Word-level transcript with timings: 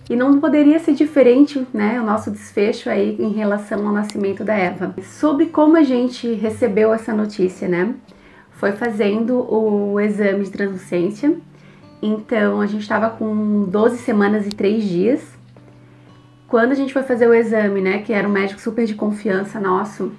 e 0.10 0.16
não 0.16 0.40
poderia 0.40 0.80
ser 0.80 0.94
diferente, 0.94 1.66
né, 1.74 2.00
o 2.00 2.04
nosso 2.04 2.30
desfecho 2.30 2.90
aí 2.90 3.16
em 3.20 3.32
relação 3.32 3.88
ao 3.88 3.94
nascimento 3.94 4.44
da 4.44 4.54
Eva. 4.54 4.94
Sobre 5.02 5.46
como 5.48 5.78
a 5.78 5.84
gente 5.84 6.34
recebeu 6.34 6.94
essa 6.94 7.14
notícia, 7.14 7.68
né? 7.68 7.96
Foi 8.52 8.74
fazendo 8.74 9.40
o 9.52 10.00
exame 10.00 10.44
de 10.44 10.52
translucência. 10.52 11.38
Então 12.02 12.60
a 12.60 12.66
gente 12.66 12.82
estava 12.82 13.10
com 13.10 13.64
12 13.64 13.98
semanas 14.00 14.46
e 14.46 14.50
3 14.50 14.84
dias. 14.84 15.22
Quando 16.48 16.74
a 16.74 16.76
gente 16.76 16.94
foi 16.94 17.04
fazer 17.04 17.28
o 17.28 17.34
exame, 17.34 17.82
né, 17.82 18.00
que 18.00 18.14
era 18.14 18.28
um 18.28 18.32
médico 18.32 18.60
super 18.60 18.86
de 18.86 18.94
confiança 18.94 19.60
nosso, 19.60 20.12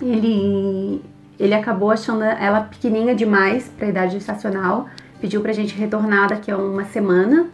ele 0.00 1.02
ele 1.40 1.54
acabou 1.54 1.90
achando 1.90 2.22
ela 2.22 2.60
pequenininha 2.60 3.16
demais 3.16 3.68
para 3.68 3.86
a 3.86 3.90
idade 3.90 4.12
gestacional, 4.12 4.86
pediu 5.20 5.40
para 5.40 5.50
a 5.50 5.54
gente 5.54 5.74
retornar 5.74 6.28
daqui 6.28 6.50
a 6.50 6.56
uma 6.56 6.84
semana 6.84 7.48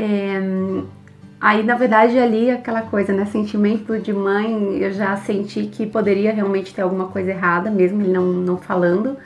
é, 0.00 0.82
aí, 1.38 1.62
na 1.62 1.74
verdade, 1.74 2.18
ali 2.18 2.50
aquela 2.50 2.80
coisa, 2.80 3.12
né? 3.12 3.26
Sentimento 3.26 3.98
de 3.98 4.12
mãe, 4.12 4.78
eu 4.78 4.90
já 4.92 5.14
senti 5.18 5.64
que 5.64 5.86
poderia 5.86 6.32
realmente 6.32 6.74
ter 6.74 6.80
alguma 6.80 7.08
coisa 7.08 7.30
errada, 7.30 7.70
mesmo 7.70 8.00
ele 8.00 8.12
não, 8.12 8.24
não 8.24 8.56
falando. 8.56 9.18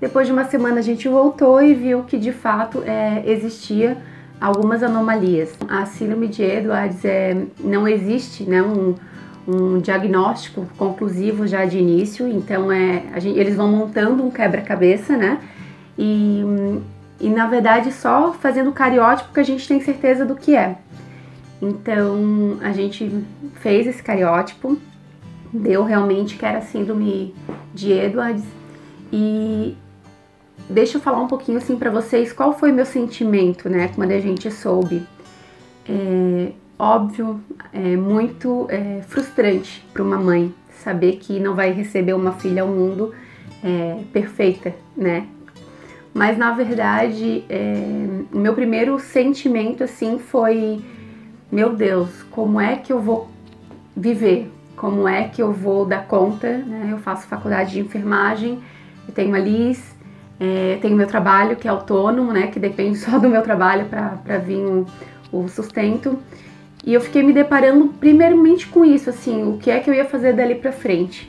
Depois 0.00 0.26
de 0.26 0.32
uma 0.32 0.44
semana 0.44 0.80
a 0.80 0.82
gente 0.82 1.08
voltou 1.08 1.62
e 1.62 1.74
viu 1.74 2.02
que 2.02 2.18
de 2.18 2.32
fato 2.32 2.82
é, 2.84 3.22
existia 3.24 3.96
algumas 4.40 4.82
anomalias. 4.82 5.56
A 5.68 5.86
síndrome 5.86 6.26
de 6.26 6.42
Edwards 6.42 7.04
é, 7.04 7.44
não 7.60 7.86
existe 7.86 8.44
né, 8.44 8.62
um, 8.62 8.94
um 9.46 9.78
diagnóstico 9.78 10.66
conclusivo 10.76 11.46
já 11.46 11.64
de 11.64 11.78
início, 11.78 12.28
então 12.28 12.70
é, 12.70 13.04
gente, 13.18 13.38
eles 13.38 13.54
vão 13.56 13.70
montando 13.70 14.24
um 14.24 14.30
quebra-cabeça, 14.30 15.16
né? 15.16 15.38
E 15.98 16.42
e 17.20 17.28
na 17.28 17.46
verdade 17.46 17.92
só 17.92 18.32
fazendo 18.32 18.72
cariótipo 18.72 19.32
que 19.32 19.40
a 19.40 19.44
gente 19.44 19.66
tem 19.66 19.80
certeza 19.80 20.24
do 20.24 20.34
que 20.34 20.54
é. 20.54 20.78
Então 21.60 22.58
a 22.60 22.72
gente 22.72 23.24
fez 23.60 23.86
esse 23.86 24.02
cariótipo, 24.02 24.76
deu 25.52 25.84
realmente 25.84 26.36
que 26.36 26.44
era 26.44 26.60
síndrome 26.60 27.34
de 27.72 27.92
Edwards 27.92 28.44
e 29.12 29.76
deixa 30.68 30.98
eu 30.98 31.00
falar 31.00 31.20
um 31.20 31.28
pouquinho 31.28 31.58
assim 31.58 31.76
para 31.76 31.90
vocês 31.90 32.32
qual 32.32 32.52
foi 32.58 32.72
meu 32.72 32.84
sentimento, 32.84 33.68
né, 33.68 33.88
quando 33.94 34.10
a 34.12 34.20
gente 34.20 34.50
soube. 34.50 35.06
É, 35.88 36.52
óbvio, 36.78 37.40
é 37.72 37.96
muito 37.96 38.66
é, 38.68 39.02
frustrante 39.06 39.86
para 39.92 40.02
uma 40.02 40.18
mãe 40.18 40.52
saber 40.82 41.16
que 41.16 41.40
não 41.40 41.54
vai 41.54 41.72
receber 41.72 42.12
uma 42.12 42.32
filha 42.32 42.62
ao 42.62 42.68
mundo 42.68 43.14
é, 43.64 44.02
perfeita, 44.12 44.74
né? 44.96 45.26
Mas 46.16 46.38
na 46.38 46.50
verdade 46.52 47.44
é, 47.46 48.06
o 48.32 48.38
meu 48.38 48.54
primeiro 48.54 48.98
sentimento 48.98 49.84
assim 49.84 50.18
foi 50.18 50.82
meu 51.52 51.76
Deus 51.76 52.22
como 52.30 52.58
é 52.58 52.76
que 52.76 52.90
eu 52.90 52.98
vou 52.98 53.30
viver? 53.94 54.50
Como 54.76 55.06
é 55.06 55.28
que 55.28 55.42
eu 55.42 55.52
vou 55.52 55.84
dar 55.84 56.06
conta 56.06 56.56
né? 56.56 56.88
eu 56.90 56.98
faço 56.98 57.26
faculdade 57.28 57.72
de 57.72 57.80
enfermagem 57.80 58.60
eu 59.06 59.12
tenho 59.12 59.34
a 59.34 59.38
Liz 59.38 59.94
é, 60.40 60.78
tenho 60.80 60.96
meu 60.96 61.06
trabalho 61.06 61.54
que 61.54 61.68
é 61.68 61.70
autônomo 61.70 62.32
né? 62.32 62.46
Que 62.46 62.58
depende 62.58 62.96
só 62.98 63.18
do 63.18 63.28
meu 63.28 63.42
trabalho 63.42 63.84
para 63.84 64.38
vir 64.38 64.64
o, 64.64 64.86
o 65.30 65.48
sustento. 65.48 66.18
E 66.84 66.94
eu 66.94 67.00
fiquei 67.00 67.22
me 67.22 67.32
deparando 67.32 67.88
primeiramente 67.88 68.66
com 68.68 68.84
isso 68.84 69.10
assim 69.10 69.42
o 69.46 69.58
que 69.58 69.70
é 69.70 69.80
que 69.80 69.90
eu 69.90 69.94
ia 69.94 70.04
fazer 70.04 70.32
dali 70.32 70.54
para 70.54 70.72
frente 70.72 71.26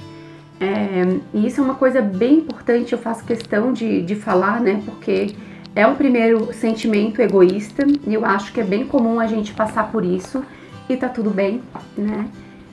é, 0.60 1.20
e 1.34 1.46
isso 1.46 1.62
é 1.62 1.64
uma 1.64 1.76
coisa 1.76 2.02
bem 2.02 2.40
importante, 2.40 2.94
eu 2.94 3.00
faço 3.00 3.24
questão 3.24 3.72
de, 3.72 4.02
de 4.02 4.16
falar, 4.16 4.60
né? 4.60 4.82
Porque 4.86 5.36
é 5.76 5.86
um 5.86 5.96
primeiro 5.96 6.52
sentimento 6.54 7.22
egoísta 7.22 7.86
e 8.06 8.14
eu 8.14 8.26
acho 8.26 8.52
que 8.52 8.60
é 8.60 8.64
bem 8.64 8.86
comum 8.88 9.20
a 9.20 9.28
gente 9.28 9.54
passar 9.54 9.92
por 9.92 10.04
isso 10.04 10.44
e 10.90 10.98
tá 10.98 11.08
tudo 11.08 11.30
bem, 11.30 11.62
né? 11.96 12.28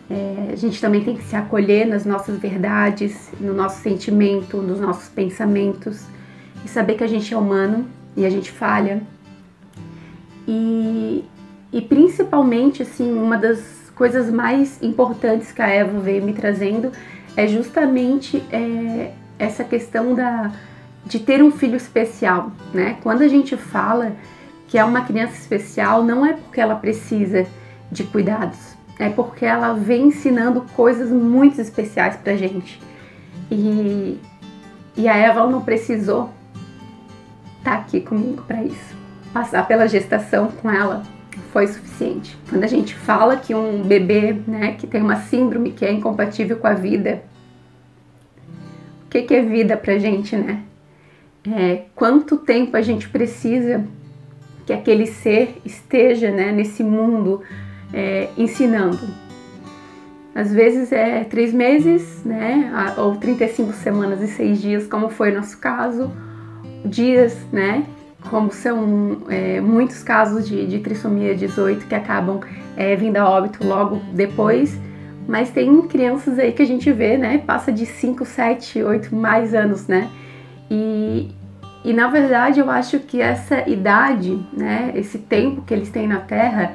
É, 0.09 0.50
a 0.53 0.56
gente 0.56 0.81
também 0.81 1.03
tem 1.03 1.17
que 1.17 1.25
se 1.25 1.37
acolher 1.37 1.87
nas 1.87 2.05
nossas 2.05 2.39
verdades, 2.39 3.31
no 3.41 3.53
nosso 3.53 3.81
sentimento, 3.83 4.59
nos 4.59 4.81
nossos 4.81 5.09
pensamentos 5.09 6.06
e 6.65 6.69
saber 6.69 6.94
que 6.94 7.05
a 7.05 7.06
gente 7.06 7.33
é 7.33 7.37
humano 7.37 7.87
e 8.17 8.25
a 8.25 8.31
gente 8.31 8.50
falha. 8.50 9.03
E, 10.49 11.25
e 11.73 11.81
principalmente, 11.83 12.83
assim, 12.83 13.12
uma 13.12 13.37
das 13.37 13.93
coisas 13.94 14.31
mais 14.31 14.83
importantes 14.83 15.53
que 15.53 15.62
a 15.62 15.69
Eva 15.69 15.99
veio 16.00 16.23
me 16.23 16.33
trazendo 16.33 16.91
é 17.37 17.47
justamente 17.47 18.43
é, 18.50 19.12
essa 19.39 19.65
questão 19.65 20.15
da, 20.15 20.53
de 21.05 21.19
ter 21.19 21.43
um 21.43 21.50
filho 21.50 21.77
especial, 21.77 22.53
né? 22.72 22.97
Quando 23.03 23.22
a 23.22 23.28
gente 23.28 23.56
fala 23.56 24.12
que 24.69 24.78
é 24.78 24.84
uma 24.84 25.03
criança 25.03 25.34
especial, 25.34 26.03
não 26.03 26.25
é 26.25 26.33
porque 26.33 26.61
ela 26.61 26.75
precisa 26.77 27.47
de 27.91 28.05
cuidados, 28.05 28.75
é 28.99 29.09
porque 29.09 29.44
ela 29.44 29.73
vem 29.73 30.09
ensinando 30.09 30.62
coisas 30.75 31.11
muito 31.11 31.61
especiais 31.61 32.17
pra 32.17 32.37
gente. 32.37 32.81
E, 33.50 34.19
e 34.97 35.09
a 35.09 35.17
Eva 35.17 35.47
não 35.47 35.62
precisou 35.62 36.31
estar 37.59 37.73
tá 37.73 37.77
aqui 37.77 38.00
comigo 38.00 38.43
para 38.43 38.62
isso. 38.62 38.94
Passar 39.33 39.67
pela 39.67 39.89
gestação 39.89 40.49
com 40.49 40.71
ela 40.71 41.03
foi 41.53 41.67
suficiente. 41.67 42.37
Quando 42.49 42.65
a 42.65 42.69
gente 42.69 42.95
fala 42.95 43.37
que 43.37 43.55
um 43.55 43.83
bebê, 43.83 44.33
né, 44.47 44.72
que 44.72 44.87
tem 44.87 45.03
uma 45.03 45.17
síndrome 45.17 45.72
que 45.72 45.84
é 45.84 45.93
incompatível 45.93 46.56
com 46.56 46.67
a 46.67 46.75
vida, 46.75 47.22
o 49.06 49.11
que, 49.11 49.22
que 49.22 49.34
é 49.34 49.43
vida 49.43 49.77
pra 49.77 49.99
gente, 49.99 50.37
né? 50.37 50.62
É, 51.53 51.83
quanto 51.94 52.39
tempo 52.39 52.77
a 52.77 52.83
gente 52.83 53.09
precisa 53.09 53.84
que 54.65 54.73
aquele 54.73 55.06
ser 55.06 55.61
esteja 55.65 56.31
né, 56.31 56.50
nesse 56.50 56.83
mundo 56.83 57.43
é, 57.93 58.31
ensinando. 58.37 59.00
Às 60.34 60.53
vezes 60.53 60.91
é 60.91 61.23
três 61.23 61.53
meses, 61.53 62.25
né, 62.25 62.73
ou 62.97 63.17
35 63.17 63.73
semanas 63.75 64.21
e 64.21 64.27
seis 64.27 64.61
dias, 64.61 64.87
como 64.87 65.09
foi 65.09 65.31
o 65.31 65.34
nosso 65.37 65.59
caso, 65.59 66.11
dias, 66.84 67.37
né, 67.53 67.87
como 68.31 68.53
são 68.53 69.19
é, 69.29 69.61
muitos 69.61 70.03
casos 70.03 70.49
de, 70.49 70.67
de, 70.67 70.79
trissomia 70.79 71.35
18 71.35 71.87
que 71.87 71.94
acabam 71.94 72.41
é, 72.76 72.97
vindo 72.97 73.17
a 73.17 73.29
óbito 73.29 73.67
logo 73.67 74.00
depois, 74.12 74.79
mas 75.29 75.50
tem 75.50 75.82
crianças 75.82 76.38
aí 76.38 76.53
que 76.53 76.62
a 76.62 76.67
gente 76.67 76.91
vê, 76.91 77.17
né, 77.17 77.38
passa 77.38 77.71
de 77.71 77.87
5, 77.87 78.25
7, 78.25 78.82
8 78.82 79.15
mais 79.15 79.55
anos, 79.55 79.87
né, 79.87 80.09
e, 80.71 81.31
e 81.85 81.93
na 81.93 82.09
verdade 82.09 82.61
eu 82.61 82.71
acho 82.71 82.99
que 83.00 83.21
essa 83.21 83.69
idade, 83.69 84.38
né, 84.53 84.93
esse 84.94 85.19
tempo 85.19 85.62
que 85.62 85.73
eles 85.73 85.91
têm 85.91 86.09
na 86.09 86.20
Terra, 86.20 86.73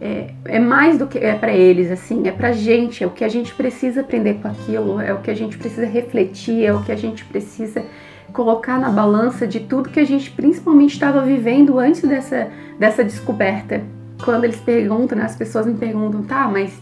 é, 0.00 0.30
é 0.44 0.58
mais 0.58 0.98
do 0.98 1.06
que 1.06 1.18
é 1.18 1.34
para 1.34 1.52
eles, 1.52 1.90
assim, 1.90 2.28
é 2.28 2.32
pra 2.32 2.52
gente, 2.52 3.02
é 3.02 3.06
o 3.06 3.10
que 3.10 3.24
a 3.24 3.28
gente 3.28 3.54
precisa 3.54 4.02
aprender 4.02 4.34
com 4.34 4.48
aquilo, 4.48 5.00
é 5.00 5.12
o 5.12 5.18
que 5.18 5.30
a 5.30 5.34
gente 5.34 5.56
precisa 5.56 5.86
refletir, 5.86 6.64
é 6.64 6.72
o 6.72 6.82
que 6.82 6.92
a 6.92 6.96
gente 6.96 7.24
precisa 7.24 7.84
colocar 8.32 8.78
na 8.78 8.90
balança 8.90 9.46
de 9.46 9.60
tudo 9.60 9.88
que 9.88 10.00
a 10.00 10.04
gente 10.04 10.30
principalmente 10.30 10.92
estava 10.92 11.22
vivendo 11.22 11.78
antes 11.78 12.02
dessa, 12.02 12.48
dessa 12.78 13.02
descoberta. 13.02 13.82
Quando 14.22 14.44
eles 14.44 14.60
perguntam, 14.60 15.16
né, 15.16 15.24
as 15.24 15.36
pessoas 15.36 15.66
me 15.66 15.74
perguntam, 15.74 16.22
tá, 16.22 16.46
mas 16.48 16.78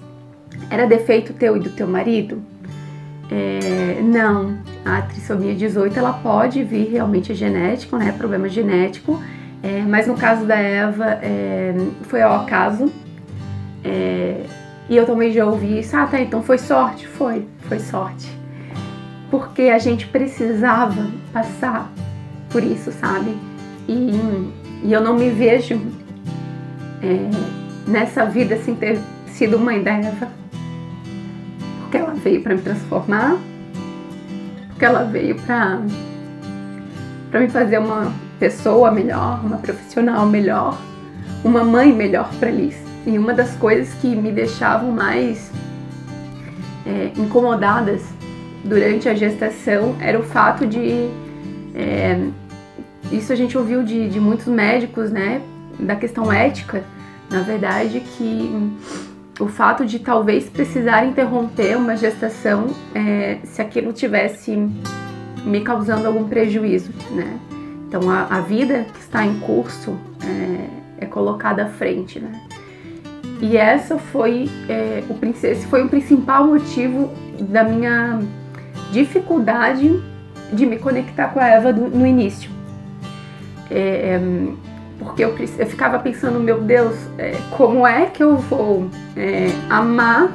era 0.70 0.86
defeito 0.86 1.32
teu 1.32 1.56
e 1.56 1.60
do 1.60 1.70
teu 1.70 1.86
marido? 1.86 2.42
É, 3.30 4.00
não, 4.02 4.58
a 4.84 5.02
trissomia 5.02 5.54
18 5.54 5.98
ela 5.98 6.12
pode 6.12 6.62
vir 6.62 6.90
realmente 6.90 7.34
genético, 7.34 7.96
né, 7.96 8.12
problema 8.12 8.48
genético, 8.48 9.20
É, 9.62 9.80
mas 9.80 10.06
no 10.06 10.14
caso 10.14 10.44
da 10.44 10.56
Eva, 10.56 11.18
é, 11.22 11.74
foi 12.02 12.20
ao 12.20 12.34
acaso. 12.42 12.92
É, 13.84 14.44
e 14.88 14.96
eu 14.96 15.06
também 15.06 15.32
já 15.32 15.44
ouvi 15.44 15.78
isso. 15.78 15.96
Ah, 15.96 16.06
tá, 16.06 16.20
então 16.20 16.42
foi 16.42 16.58
sorte? 16.58 17.06
Foi, 17.06 17.46
foi 17.68 17.78
sorte. 17.78 18.28
Porque 19.30 19.62
a 19.62 19.78
gente 19.78 20.06
precisava 20.06 21.10
passar 21.32 21.90
por 22.50 22.62
isso, 22.62 22.92
sabe? 22.92 23.36
E, 23.88 24.12
e 24.82 24.92
eu 24.92 25.00
não 25.00 25.14
me 25.14 25.30
vejo 25.30 25.80
é, 27.02 27.90
nessa 27.90 28.24
vida 28.24 28.56
sem 28.58 28.74
ter 28.74 28.98
sido 29.26 29.58
mãe 29.58 29.82
da 29.82 29.92
Eva. 29.92 30.28
Porque 31.80 31.96
ela 31.96 32.14
veio 32.14 32.42
para 32.42 32.54
me 32.54 32.62
transformar, 32.62 33.36
porque 34.68 34.84
ela 34.84 35.04
veio 35.04 35.36
para 35.42 35.80
para 37.30 37.40
me 37.40 37.48
fazer 37.48 37.78
uma 37.78 38.12
pessoa 38.38 38.92
melhor, 38.92 39.44
uma 39.44 39.56
profissional 39.56 40.24
melhor, 40.24 40.78
uma 41.42 41.64
mãe 41.64 41.92
melhor 41.92 42.30
para 42.38 42.48
Liz. 42.48 42.83
E 43.06 43.18
uma 43.18 43.34
das 43.34 43.54
coisas 43.56 43.92
que 43.94 44.08
me 44.14 44.32
deixavam 44.32 44.90
mais 44.90 45.50
é, 46.86 47.12
incomodadas 47.16 48.02
durante 48.64 49.08
a 49.08 49.14
gestação 49.14 49.96
era 50.00 50.18
o 50.18 50.22
fato 50.22 50.66
de. 50.66 51.08
É, 51.74 52.18
isso 53.12 53.32
a 53.32 53.36
gente 53.36 53.56
ouviu 53.56 53.82
de, 53.82 54.08
de 54.08 54.18
muitos 54.18 54.46
médicos, 54.46 55.10
né? 55.10 55.42
Da 55.78 55.96
questão 55.96 56.32
ética, 56.32 56.84
na 57.30 57.40
verdade, 57.40 58.00
que 58.00 58.72
o 59.40 59.48
fato 59.48 59.84
de 59.84 59.98
talvez 59.98 60.48
precisar 60.48 61.04
interromper 61.04 61.76
uma 61.76 61.96
gestação 61.96 62.68
é, 62.94 63.38
se 63.44 63.60
aquilo 63.60 63.92
tivesse 63.92 64.56
me 65.44 65.60
causando 65.60 66.06
algum 66.06 66.26
prejuízo, 66.28 66.92
né? 67.10 67.38
Então 67.88 68.10
a, 68.10 68.26
a 68.30 68.40
vida 68.40 68.86
que 68.92 69.00
está 69.00 69.24
em 69.24 69.38
curso 69.40 69.96
é, 70.24 71.04
é, 71.04 71.06
colocada 71.06 71.64
à 71.64 71.66
frente, 71.66 72.18
né? 72.18 72.40
E 73.44 73.58
essa 73.58 73.98
foi 73.98 74.48
é, 74.70 75.04
o 75.06 75.46
esse 75.46 75.66
foi 75.66 75.84
o 75.84 75.88
principal 75.90 76.46
motivo 76.46 77.12
da 77.38 77.62
minha 77.62 78.20
dificuldade 78.90 80.02
de 80.50 80.64
me 80.64 80.78
conectar 80.78 81.28
com 81.28 81.38
a 81.38 81.46
Eva 81.46 81.70
do, 81.70 81.90
no 81.90 82.06
início. 82.06 82.50
É, 83.70 84.18
porque 84.98 85.22
eu, 85.22 85.36
eu, 85.58 85.66
ficava 85.66 85.98
pensando, 85.98 86.40
meu 86.40 86.62
Deus, 86.62 86.96
é, 87.18 87.32
como 87.50 87.86
é 87.86 88.06
que 88.06 88.22
eu 88.22 88.38
vou 88.38 88.88
é, 89.14 89.50
amar 89.68 90.32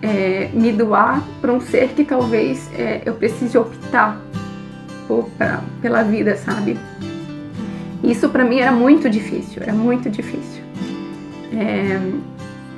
é, 0.00 0.48
me 0.52 0.70
doar 0.70 1.20
para 1.40 1.52
um 1.52 1.60
ser 1.60 1.88
que 1.88 2.04
talvez 2.04 2.70
é, 2.78 3.02
eu 3.04 3.14
precise 3.14 3.58
optar 3.58 4.16
por, 5.08 5.28
pra, 5.30 5.60
pela 5.82 6.04
vida, 6.04 6.36
sabe? 6.36 6.78
Isso 8.04 8.28
para 8.28 8.44
mim 8.44 8.60
era 8.60 8.70
muito 8.70 9.10
difícil, 9.10 9.60
era 9.60 9.72
muito 9.72 10.08
difícil. 10.08 10.59
É, 11.52 12.00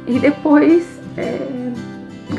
e 0.07 0.19
depois 0.19 0.85
é, 1.17 1.73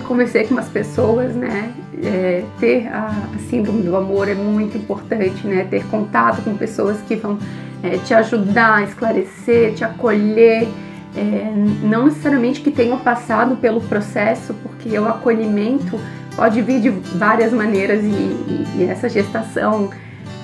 conversei 0.08 0.46
com 0.46 0.54
umas 0.54 0.68
pessoas, 0.68 1.36
né? 1.36 1.74
É, 2.04 2.44
ter 2.60 2.88
a, 2.88 3.08
a, 3.08 3.40
síndrome 3.50 3.84
do 3.84 3.96
amor 3.96 4.28
é 4.28 4.36
muito 4.36 4.78
importante, 4.78 5.48
né? 5.48 5.66
Ter 5.70 5.86
contato 5.88 6.42
com 6.44 6.56
pessoas 6.56 7.00
que 7.02 7.16
vão 7.16 7.38
é, 7.82 7.98
te 7.98 8.14
ajudar 8.14 8.84
esclarecer, 8.84 9.74
te 9.74 9.84
acolher 9.84 10.68
é, 11.16 11.54
não 11.84 12.06
necessariamente 12.06 12.62
que 12.62 12.72
tenham 12.72 12.98
passado 12.98 13.56
pelo 13.58 13.82
processo, 13.82 14.54
porque 14.56 14.98
o 14.98 15.08
acolhimento 15.08 16.00
pode 16.36 16.62
vir 16.62 16.82
de 16.82 16.90
várias 16.90 17.54
maneiras 17.54 18.04
e, 18.04 18.08
e, 18.08 18.66
e 18.78 18.84
essa 18.84 19.08
gestação 19.08 19.92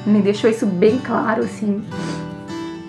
me 0.06 0.22
deixou 0.22 0.50
isso 0.50 0.66
bem 0.66 1.00
claro, 1.00 1.44
assim. 1.44 1.84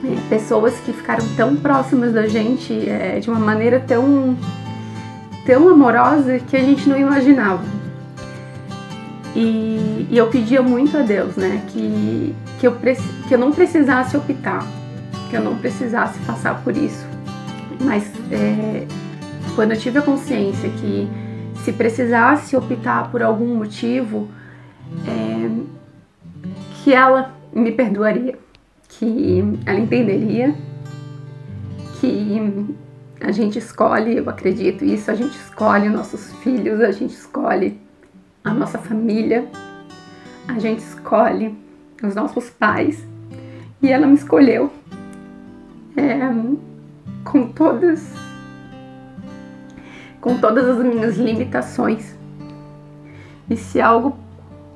É, 0.03 0.29
pessoas 0.29 0.75
que 0.81 0.93
ficaram 0.93 1.27
tão 1.37 1.57
próximas 1.57 2.13
da 2.13 2.27
gente 2.27 2.89
é, 2.89 3.21
de 3.21 3.29
uma 3.29 3.39
maneira 3.39 3.81
tão, 3.81 4.37
tão 5.45 5.69
amorosa 5.69 6.39
que 6.39 6.57
a 6.57 6.61
gente 6.61 6.89
não 6.89 6.99
imaginava. 6.99 7.65
E, 9.37 10.07
e 10.11 10.17
eu 10.17 10.27
pedia 10.29 10.63
muito 10.63 10.97
a 10.97 11.03
Deus, 11.03 11.37
né, 11.37 11.63
que, 11.69 12.35
que, 12.59 12.67
eu, 12.67 12.77
que 13.29 13.35
eu 13.35 13.39
não 13.39 13.53
precisasse 13.53 14.17
optar, 14.17 14.67
que 15.29 15.37
eu 15.37 15.43
não 15.43 15.57
precisasse 15.57 16.19
passar 16.21 16.63
por 16.65 16.77
isso 16.77 17.11
mas 17.81 18.13
é, 18.31 18.87
quando 19.55 19.73
eu 19.73 19.79
tive 19.79 19.99
a 19.99 20.03
consciência 20.03 20.69
que 20.69 21.09
se 21.65 21.73
precisasse 21.73 22.57
optar 22.57 23.11
por 23.11 23.23
algum 23.23 23.57
motivo, 23.57 24.29
é, 25.07 25.51
que 26.83 26.93
ela 26.93 27.35
me 27.53 27.73
perdoaria, 27.73 28.39
que 29.01 29.43
ela 29.65 29.81
entenderia, 29.81 30.55
que 31.99 32.77
a 33.23 33.33
gente 33.33 33.59
escolhe, 33.59 34.19
eu 34.19 34.29
acredito 34.29 34.85
isso, 34.85 35.11
a 35.11 35.15
gente 35.15 35.35
escolhe 35.35 35.89
nossos 35.89 36.33
filhos, 36.43 36.83
a 36.83 36.91
gente 36.91 37.15
escolhe 37.15 37.81
a 38.45 38.53
nossa 38.53 38.77
família, 38.77 39.49
a 40.47 40.59
gente 40.59 40.81
escolhe 40.81 41.59
os 42.03 42.15
nossos 42.15 42.51
pais 42.51 43.03
e 43.81 43.89
ela 43.89 44.07
me 44.07 44.17
escolheu. 44.17 44.71
É, 45.97 46.21
com 47.25 47.49
todas 47.49 48.15
com 50.21 50.39
todas 50.39 50.69
as 50.69 50.85
minhas 50.85 51.17
limitações. 51.17 52.15
E 53.49 53.57
se 53.57 53.81
algo 53.81 54.17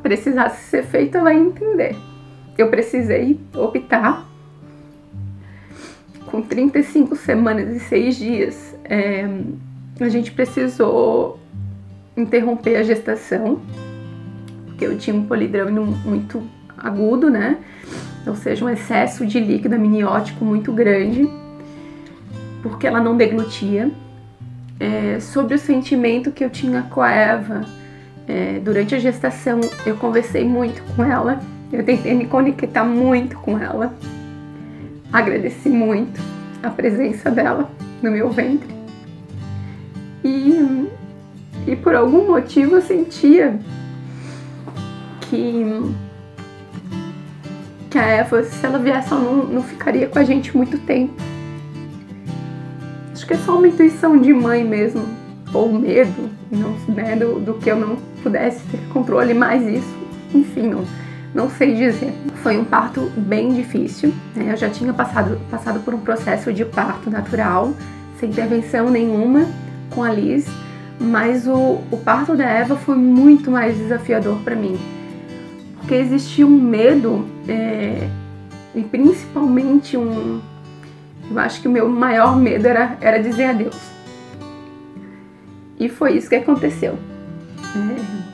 precisasse 0.03 0.65
ser 0.65 0.85
feito, 0.85 1.19
ela 1.19 1.33
ia 1.33 1.41
entender. 1.41 2.14
Eu 2.57 2.69
precisei 2.69 3.41
optar 3.55 4.27
com 6.27 6.43
35 6.43 7.17
semanas 7.17 7.75
e 7.75 7.81
6 7.81 8.17
dias. 8.17 8.75
É, 8.85 9.29
a 10.01 10.09
gente 10.09 10.33
precisou 10.33 11.39
interromper 12.17 12.77
a 12.77 12.83
gestação, 12.83 13.61
porque 14.67 14.85
eu 14.85 14.97
tinha 14.97 15.15
um 15.15 15.27
polidrômino 15.27 15.85
muito 16.05 16.43
agudo, 16.77 17.31
né? 17.31 17.59
Ou 18.27 18.35
seja, 18.35 18.65
um 18.65 18.69
excesso 18.69 19.27
de 19.27 19.39
líquido 19.39 19.75
amniótico 19.75 20.45
muito 20.45 20.73
grande 20.73 21.29
porque 22.65 22.87
ela 22.87 22.99
não 22.99 23.15
deglutia, 23.15 23.91
é, 24.81 25.21
sobre 25.21 25.55
o 25.55 25.59
sentimento 25.59 26.33
que 26.33 26.43
eu 26.43 26.49
tinha 26.49 26.81
com 26.81 27.03
a 27.03 27.13
Eva. 27.13 27.61
É, 28.27 28.59
durante 28.59 28.95
a 28.95 28.99
gestação, 28.99 29.61
eu 29.85 29.97
conversei 29.97 30.47
muito 30.47 30.83
com 30.95 31.05
ela, 31.05 31.43
eu 31.75 31.85
tentei 31.85 32.15
me 32.15 32.27
conectar 32.27 32.85
muito 32.85 33.37
com 33.39 33.59
ela, 33.59 33.95
agradeci 35.13 35.69
muito 35.69 36.21
a 36.63 36.71
presença 36.71 37.31
dela 37.31 37.71
no 38.03 38.11
meu 38.11 38.31
ventre. 38.31 38.75
E, 40.25 40.89
e 41.67 41.77
por 41.77 41.95
algum 41.95 42.27
motivo 42.29 42.77
eu 42.77 42.83
sentia 42.83 43.59
que, 45.23 45.65
que 47.91 47.99
a 47.99 48.07
Eva, 48.07 48.43
se 48.43 48.65
ela 48.65 48.79
viesse, 48.79 49.13
ela 49.13 49.21
não, 49.21 49.45
não 49.45 49.63
ficaria 49.63 50.07
com 50.07 50.19
a 50.19 50.25
gente 50.25 50.57
muito 50.57 50.79
tempo 50.79 51.15
acho 53.25 53.27
que 53.27 53.33
é 53.33 53.39
só 53.39 53.57
uma 53.57 53.67
intuição 53.67 54.19
de 54.19 54.35
mãe 54.35 54.63
mesmo, 54.63 55.03
ou 55.55 55.73
medo, 55.73 56.29
não, 56.51 56.73
né, 56.95 57.17
do, 57.17 57.41
do 57.41 57.55
que 57.55 57.71
eu 57.71 57.77
não 57.77 57.97
pudesse 58.23 58.61
ter 58.67 58.79
controle 58.93 59.33
mais 59.33 59.67
isso. 59.67 59.95
Enfim, 60.35 60.69
não, 60.69 60.85
não 61.35 61.51
sei 61.51 61.75
dizer. 61.75 62.13
Foi 62.37 62.57
um 62.57 62.65
parto 62.65 63.11
bem 63.17 63.53
difícil. 63.53 64.15
Né? 64.35 64.53
Eu 64.53 64.57
já 64.57 64.71
tinha 64.71 64.93
passado, 64.93 65.41
passado 65.51 65.81
por 65.81 65.93
um 65.93 66.01
processo 66.01 66.53
de 66.53 66.65
parto 66.65 67.11
natural, 67.11 67.75
sem 68.21 68.31
intervenção 68.31 68.89
nenhuma 68.89 69.47
com 69.91 70.03
a 70.03 70.11
Liz, 70.11 70.47
mas 70.99 71.47
o, 71.47 71.81
o 71.91 72.01
parto 72.05 72.37
da 72.37 72.45
Eva 72.45 72.77
foi 72.77 72.97
muito 72.97 73.51
mais 73.51 73.77
desafiador 73.77 74.39
para 74.43 74.55
mim, 74.55 74.79
porque 75.79 75.95
existia 75.95 76.47
um 76.47 76.51
medo 76.51 77.27
é, 77.49 78.09
e 78.75 78.83
principalmente 78.83 79.97
um, 79.97 80.41
eu 81.31 81.39
acho 81.39 81.61
que 81.61 81.69
o 81.69 81.71
meu 81.71 81.89
maior 81.89 82.37
medo 82.37 82.67
era, 82.67 82.97
era 83.01 83.23
dizer 83.23 83.47
adeus. 83.47 83.77
E 85.79 85.89
foi 85.89 86.17
isso 86.17 86.29
que 86.29 86.37
aconteceu. 86.37 86.97
É, 87.77 88.34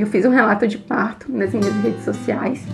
eu 0.00 0.06
fiz 0.06 0.24
um 0.24 0.30
relato 0.30 0.66
de 0.66 0.78
parto 0.78 1.30
nas 1.30 1.52
minhas 1.52 1.74
redes 1.82 2.04
sociais. 2.04 2.64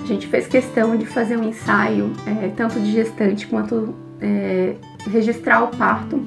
A 0.00 0.04
gente 0.04 0.26
fez 0.26 0.46
questão 0.46 0.96
de 0.96 1.06
fazer 1.06 1.36
um 1.36 1.44
ensaio, 1.44 2.12
é, 2.26 2.48
tanto 2.48 2.80
de 2.80 2.90
gestante 2.90 3.46
quanto 3.46 3.94
é, 4.20 4.74
registrar 5.10 5.62
o 5.64 5.68
parto, 5.68 6.22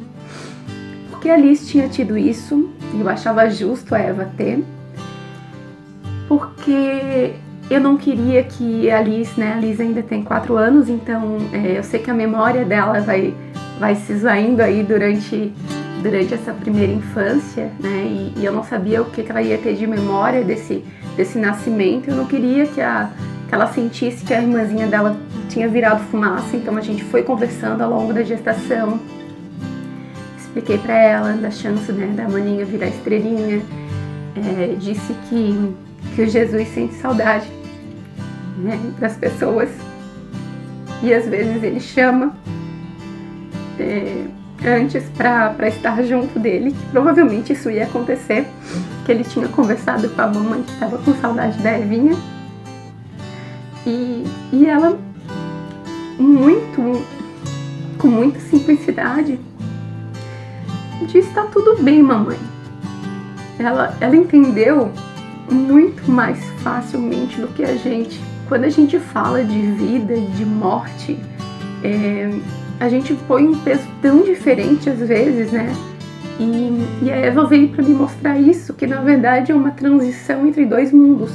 porque 1.09 1.29
a 1.29 1.37
Liz 1.37 1.67
tinha 1.67 1.87
tido 1.87 2.17
isso 2.17 2.69
e 2.93 3.01
eu 3.01 3.09
achava 3.09 3.49
justo 3.49 3.93
a 3.93 3.99
Eva 3.99 4.29
ter, 4.37 4.63
porque 6.27 7.33
eu 7.69 7.81
não 7.81 7.97
queria 7.97 8.43
que 8.43 8.89
a 8.89 8.99
Alice, 8.99 9.39
né? 9.39 9.53
A 9.53 9.57
Alice 9.57 9.81
ainda 9.81 10.03
tem 10.03 10.23
quatro 10.23 10.55
anos, 10.55 10.87
então 10.87 11.37
é, 11.51 11.77
eu 11.77 11.83
sei 11.83 11.99
que 11.99 12.11
a 12.11 12.13
memória 12.13 12.63
dela 12.63 12.99
vai, 13.01 13.33
vai 13.79 13.95
se 13.95 14.13
esvaindo 14.13 14.61
aí 14.61 14.83
durante, 14.83 15.51
durante 16.05 16.35
essa 16.35 16.53
primeira 16.53 16.93
infância, 16.93 17.71
né? 17.79 18.05
E, 18.05 18.39
e 18.39 18.45
eu 18.45 18.53
não 18.53 18.63
sabia 18.63 19.01
o 19.01 19.05
que, 19.05 19.23
que 19.23 19.31
ela 19.31 19.41
ia 19.41 19.57
ter 19.57 19.73
de 19.73 19.87
memória 19.87 20.43
desse, 20.43 20.85
desse 21.17 21.39
nascimento. 21.39 22.09
Eu 22.09 22.15
não 22.15 22.27
queria 22.27 22.67
que 22.67 22.79
a, 22.79 23.09
que 23.49 23.55
ela 23.55 23.65
sentisse 23.73 24.23
que 24.23 24.31
a 24.31 24.39
irmãzinha 24.39 24.85
dela 24.85 25.17
tinha 25.49 25.67
virado 25.67 26.03
fumaça, 26.11 26.55
então 26.55 26.77
a 26.77 26.81
gente 26.81 27.03
foi 27.05 27.23
conversando 27.23 27.81
ao 27.81 27.89
longo 27.89 28.13
da 28.13 28.21
gestação. 28.21 28.99
Expliquei 30.37 30.77
para 30.77 30.95
ela 30.95 31.33
da 31.33 31.49
chance 31.49 31.91
né, 31.91 32.13
da 32.15 32.29
maninha 32.29 32.63
virar 32.65 32.87
estrelinha. 32.87 33.63
É, 34.35 34.75
disse 34.77 35.11
que, 35.27 35.73
que 36.15 36.21
o 36.21 36.29
Jesus 36.29 36.67
sente 36.67 36.93
saudade 36.95 37.47
né, 38.57 38.79
das 38.99 39.15
pessoas 39.17 39.69
e 41.01 41.11
às 41.11 41.25
vezes 41.27 41.63
ele 41.63 41.79
chama 41.79 42.35
é, 43.79 44.25
antes 44.65 45.03
para 45.15 45.67
estar 45.67 46.01
junto 46.03 46.39
dele, 46.39 46.71
que 46.71 46.85
provavelmente 46.87 47.53
isso 47.53 47.69
ia 47.69 47.85
acontecer, 47.85 48.47
que 49.05 49.11
ele 49.11 49.23
tinha 49.23 49.47
conversado 49.47 50.09
com 50.09 50.21
a 50.21 50.27
mamãe 50.27 50.63
que 50.63 50.71
estava 50.71 50.97
com 50.97 51.13
saudade 51.15 51.57
da 51.59 51.77
Evinha. 51.77 52.15
E, 53.85 54.23
e 54.51 54.65
ela, 54.65 54.97
muito, 56.17 57.05
com 57.99 58.07
muita 58.07 58.39
simplicidade, 58.39 59.39
disse: 61.07 61.31
Tá 61.33 61.43
tudo 61.43 61.81
bem, 61.83 62.01
mamãe. 62.01 62.37
Ela, 63.59 63.95
ela 64.01 64.15
entendeu 64.15 64.91
muito 65.49 66.09
mais 66.09 66.43
facilmente 66.61 67.39
do 67.39 67.47
que 67.49 67.63
a 67.63 67.75
gente. 67.75 68.19
Quando 68.47 68.63
a 68.63 68.69
gente 68.69 68.99
fala 68.99 69.43
de 69.43 69.59
vida, 69.59 70.15
de 70.15 70.45
morte, 70.45 71.19
é, 71.83 72.29
a 72.79 72.89
gente 72.89 73.13
põe 73.27 73.47
um 73.47 73.57
peso 73.59 73.87
tão 74.01 74.23
diferente 74.23 74.89
às 74.89 74.99
vezes, 74.99 75.51
né? 75.51 75.71
E, 76.39 77.05
e 77.05 77.11
a 77.11 77.15
Eva 77.15 77.45
veio 77.45 77.69
para 77.69 77.83
me 77.83 77.93
mostrar 77.93 78.37
isso, 78.37 78.73
que 78.73 78.85
na 78.85 79.01
verdade 79.01 79.51
é 79.51 79.55
uma 79.55 79.71
transição 79.71 80.45
entre 80.45 80.65
dois 80.65 80.91
mundos 80.91 81.31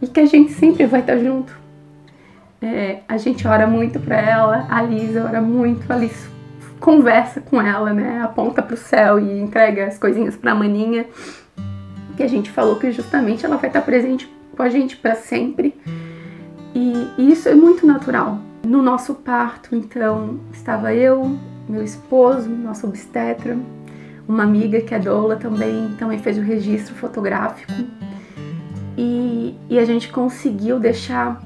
e 0.00 0.06
que 0.06 0.20
a 0.20 0.26
gente 0.26 0.52
sempre 0.52 0.86
vai 0.86 1.00
estar 1.00 1.18
junto. 1.18 1.56
É, 2.60 3.00
a 3.08 3.16
gente 3.16 3.46
ora 3.46 3.66
muito 3.66 3.98
para 3.98 4.20
ela, 4.20 4.66
a 4.70 4.80
Lisa 4.82 5.24
ora 5.24 5.40
muito, 5.40 5.90
a 5.92 5.96
Liz 5.96 6.30
conversa 6.78 7.40
com 7.40 7.60
ela, 7.60 7.92
né? 7.92 8.20
Aponta 8.22 8.60
para 8.62 8.74
o 8.74 8.76
céu 8.76 9.18
e 9.18 9.40
entrega 9.40 9.86
as 9.86 9.98
coisinhas 9.98 10.36
para 10.36 10.52
a 10.52 10.54
maninha. 10.54 11.06
Que 12.16 12.22
a 12.22 12.28
gente 12.28 12.50
falou 12.50 12.76
que 12.76 12.90
justamente 12.92 13.46
ela 13.46 13.56
vai 13.56 13.70
estar 13.70 13.80
presente 13.80 14.30
com 14.56 14.62
a 14.62 14.68
gente 14.68 14.96
para 14.96 15.14
sempre. 15.14 15.74
E, 16.74 17.08
e 17.18 17.32
isso 17.32 17.48
é 17.48 17.54
muito 17.54 17.86
natural. 17.86 18.38
No 18.64 18.80
nosso 18.80 19.14
parto, 19.14 19.74
então, 19.74 20.38
estava 20.52 20.94
eu, 20.94 21.38
meu 21.68 21.82
esposo, 21.82 22.48
nosso 22.48 22.86
obstetra, 22.86 23.58
uma 24.28 24.44
amiga 24.44 24.80
que 24.80 24.94
é 24.94 24.98
doula 24.98 25.36
também, 25.36 25.94
também 25.98 26.18
fez 26.18 26.38
o 26.38 26.42
registro 26.42 26.94
fotográfico. 26.94 27.72
E, 28.96 29.56
e 29.68 29.78
a 29.78 29.84
gente 29.84 30.10
conseguiu 30.10 30.78
deixar 30.78 31.42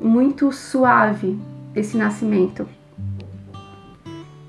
muito 0.00 0.52
suave 0.52 1.38
esse 1.74 1.96
nascimento. 1.96 2.68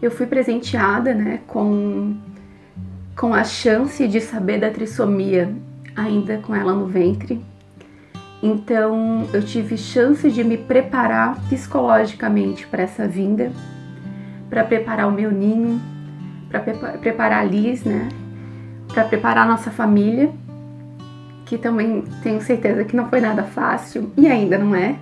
Eu 0.02 0.12
fui 0.12 0.28
presenteada 0.28 1.14
né, 1.14 1.40
com, 1.48 2.16
com 3.16 3.34
a 3.34 3.44
chance 3.44 4.08
de 4.08 4.22
saber 4.22 4.60
da 4.60 4.70
trissomia 4.70 5.52
ainda 5.96 6.38
com 6.38 6.54
ela 6.54 6.74
no 6.74 6.86
ventre. 6.86 7.42
Então 8.48 9.28
eu 9.34 9.44
tive 9.44 9.78
chance 9.78 10.32
de 10.32 10.42
me 10.42 10.58
preparar 10.58 11.38
psicologicamente 11.50 12.66
para 12.66 12.84
essa 12.84 13.06
vinda, 13.06 13.52
para 14.50 14.64
preparar 14.64 15.10
o 15.10 15.12
meu 15.12 15.30
ninho, 15.30 15.82
para 16.48 16.62
preparar 16.62 17.42
a 17.42 17.44
Liz, 17.44 17.84
né? 17.84 18.08
Para 18.88 19.04
preparar 19.04 19.46
a 19.46 19.50
nossa 19.50 19.70
família, 19.70 20.32
que 21.46 21.58
também 21.58 22.06
tenho 22.24 22.42
certeza 22.42 22.86
que 22.86 22.96
não 22.96 23.10
foi 23.10 23.20
nada 23.20 23.44
fácil 23.44 24.14
e 24.16 24.28
ainda 24.28 24.58
não 24.58 24.74
é. 24.74 24.96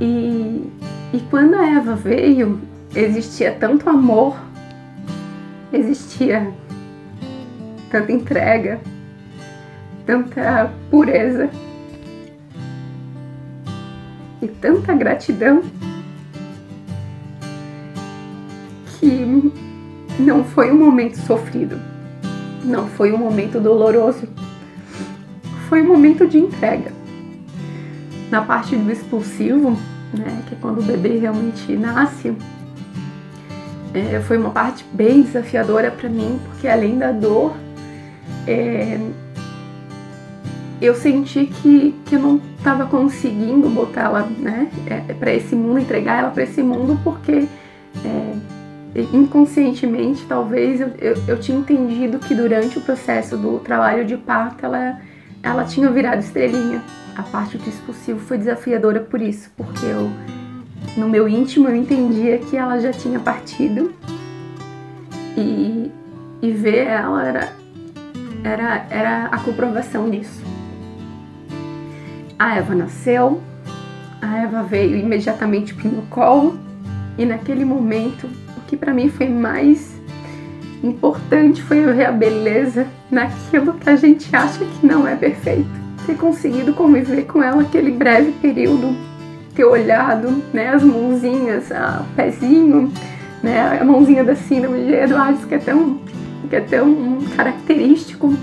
E, 0.00 0.68
e 1.12 1.20
quando 1.30 1.54
a 1.54 1.68
Eva 1.68 1.94
veio, 1.94 2.60
existia 2.96 3.52
tanto 3.52 3.88
amor, 3.88 4.36
existia 5.72 6.52
tanta 7.92 8.10
entrega, 8.10 8.80
tanta 10.04 10.72
pureza 10.90 11.48
e 14.46 14.48
tanta 14.48 14.94
gratidão 14.94 15.62
que 18.98 19.52
não 20.18 20.44
foi 20.44 20.70
um 20.70 20.78
momento 20.78 21.16
sofrido, 21.18 21.78
não 22.64 22.86
foi 22.86 23.12
um 23.12 23.18
momento 23.18 23.60
doloroso, 23.60 24.28
foi 25.68 25.82
um 25.82 25.88
momento 25.88 26.26
de 26.26 26.38
entrega. 26.38 26.92
Na 28.30 28.42
parte 28.42 28.76
do 28.76 28.90
expulsivo, 28.90 29.70
né, 30.16 30.42
que 30.48 30.54
é 30.54 30.58
quando 30.60 30.78
o 30.78 30.82
bebê 30.82 31.18
realmente 31.18 31.76
nasce, 31.76 32.36
é, 33.92 34.20
foi 34.20 34.38
uma 34.38 34.50
parte 34.50 34.84
bem 34.92 35.22
desafiadora 35.22 35.90
para 35.90 36.08
mim, 36.08 36.38
porque 36.46 36.68
além 36.68 36.98
da 36.98 37.12
dor, 37.12 37.54
é, 38.46 38.98
eu 40.80 40.94
senti 40.94 41.46
que, 41.46 41.94
que 42.04 42.16
eu 42.16 42.20
não 42.20 42.40
estava 42.58 42.86
conseguindo 42.86 43.68
botar 43.70 44.02
ela 44.02 44.22
né, 44.38 44.68
é, 44.86 45.14
para 45.14 45.32
esse 45.32 45.54
mundo, 45.54 45.80
entregar 45.80 46.18
ela 46.18 46.30
para 46.30 46.42
esse 46.42 46.62
mundo, 46.62 47.00
porque 47.02 47.48
é, 48.04 48.34
inconscientemente 49.12 50.24
talvez 50.26 50.80
eu, 50.80 50.88
eu, 50.98 51.14
eu, 51.28 51.40
tinha 51.40 51.58
entendido 51.58 52.18
que 52.18 52.34
durante 52.34 52.78
o 52.78 52.80
processo 52.82 53.36
do 53.36 53.58
trabalho 53.58 54.04
de 54.04 54.16
parto 54.16 54.64
ela, 54.64 55.00
ela 55.42 55.64
tinha 55.64 55.90
virado 55.90 56.20
estrelinha. 56.20 56.82
A 57.16 57.22
parte 57.22 57.56
do 57.56 57.66
expulsivo 57.66 58.18
foi 58.20 58.36
desafiadora 58.36 59.00
por 59.00 59.22
isso, 59.22 59.50
porque 59.56 59.86
eu, 59.86 60.10
no 60.98 61.08
meu 61.08 61.26
íntimo 61.26 61.68
eu 61.68 61.74
entendia 61.74 62.38
que 62.38 62.54
ela 62.54 62.78
já 62.78 62.92
tinha 62.92 63.18
partido 63.18 63.94
e, 65.34 65.90
e 66.42 66.50
ver 66.50 66.86
ela 66.86 67.26
era, 67.26 67.52
era, 68.44 68.86
era 68.90 69.24
a 69.26 69.38
comprovação 69.38 70.10
disso. 70.10 70.55
A 72.38 72.56
Eva 72.56 72.74
nasceu, 72.74 73.40
a 74.20 74.36
Eva 74.36 74.62
veio 74.62 74.94
imediatamente 74.94 75.72
para 75.72 75.88
o 75.88 75.92
meu 75.92 76.02
colo 76.10 76.58
e 77.16 77.24
naquele 77.24 77.64
momento 77.64 78.26
o 78.56 78.60
que 78.66 78.76
para 78.76 78.92
mim 78.92 79.08
foi 79.08 79.26
mais 79.26 79.98
importante 80.82 81.62
foi 81.62 81.82
ver 81.82 82.04
a 82.04 82.12
beleza 82.12 82.86
naquilo 83.10 83.72
que 83.72 83.88
a 83.88 83.96
gente 83.96 84.34
acha 84.36 84.58
que 84.58 84.86
não 84.86 85.08
é 85.08 85.16
perfeito. 85.16 85.70
Ter 86.04 86.14
conseguido 86.16 86.74
conviver 86.74 87.24
com 87.24 87.42
ela 87.42 87.62
aquele 87.62 87.90
breve 87.90 88.32
período, 88.32 88.94
ter 89.54 89.64
olhado, 89.64 90.42
né, 90.52 90.68
as 90.68 90.82
mãozinhas, 90.82 91.70
o 91.70 92.14
pezinho, 92.14 92.92
né, 93.42 93.78
a 93.80 93.84
mãozinha 93.84 94.22
da 94.22 94.36
síndrome 94.36 94.84
de 94.84 94.92
Eduardo 94.92 95.46
que 95.46 95.54
é 95.54 95.58
tão, 95.58 95.98
que 96.50 96.54
é 96.54 96.60
tão 96.60 97.18
característico 97.34 98.34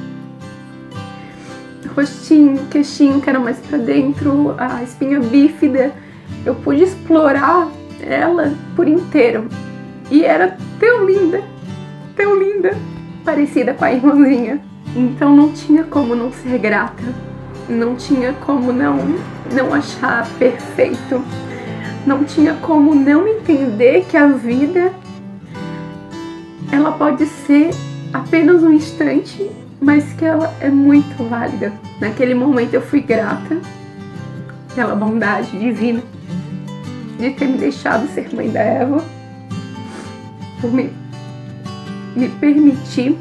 rostinho, 1.96 2.68
queixinho 2.70 3.22
que 3.22 3.30
era 3.30 3.40
mais 3.40 3.58
para 3.58 3.78
dentro, 3.78 4.56
a 4.58 4.84
espinha 4.84 5.20
bífida. 5.20 5.94
Eu 6.46 6.56
pude 6.56 6.84
explorar 6.84 7.70
ela 8.02 8.54
por 8.76 8.88
inteiro. 8.88 9.48
E 10.12 10.24
era 10.24 10.58
tão 10.80 11.06
linda, 11.06 11.42
tão 12.16 12.36
linda, 12.36 12.78
parecida 13.24 13.74
com 13.74 13.86
a 13.86 13.94
irmãzinha. 13.94 14.62
Então 14.96 15.36
não 15.36 15.52
tinha 15.52 15.84
como 15.84 16.16
não 16.16 16.32
ser 16.32 16.58
grata. 16.60 17.04
Não 17.70 17.96
tinha 17.96 18.34
como 18.34 18.74
não 18.74 18.98
não 19.52 19.74
achar 19.74 20.28
perfeito. 20.38 21.24
Não 22.06 22.24
tinha 22.24 22.54
como 22.56 22.94
não 22.94 23.28
entender 23.28 24.06
que 24.10 24.18
a 24.18 24.28
vida 24.28 24.94
ela 26.72 26.92
pode 26.92 27.26
ser 27.26 27.70
apenas 28.12 28.62
um 28.64 28.74
instante 28.74 29.50
mas 29.84 30.14
que 30.14 30.24
ela 30.24 30.54
é 30.62 30.70
muito 30.70 31.28
válida. 31.30 31.74
Naquele 32.00 32.34
momento 32.34 32.74
eu 32.74 32.82
fui 32.82 33.02
grata 33.02 33.60
pela 34.74 34.96
bondade 34.96 35.60
divina 35.60 36.02
de 37.20 37.30
ter 37.32 37.48
me 37.48 37.58
deixado 37.58 38.08
ser 38.08 38.34
mãe 38.34 38.50
da 38.50 38.62
Eva, 38.62 39.04
por 40.60 40.72
me, 40.72 40.92
me 42.16 42.30
permitir 42.30 43.18